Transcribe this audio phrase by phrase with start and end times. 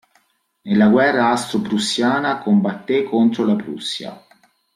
[0.63, 4.25] Nella guerra austro-prussiana combatté contro la Prussia.